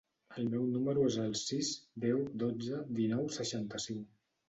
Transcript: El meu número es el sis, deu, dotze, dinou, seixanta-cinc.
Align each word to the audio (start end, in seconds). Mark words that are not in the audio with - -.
El 0.43 0.47
meu 0.53 0.63
número 0.77 1.03
es 1.09 1.17
el 1.25 1.35
sis, 1.43 1.71
deu, 2.09 2.25
dotze, 2.47 2.83
dinou, 3.01 3.33
seixanta-cinc. 3.41 4.15